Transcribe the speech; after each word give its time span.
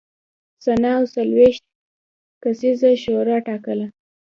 سنا 0.63 0.91
او 0.99 1.03
څلوېښت 1.13 1.63
کسیزه 2.43 2.91
شورا 3.03 3.37
ټاکله. 3.47 3.85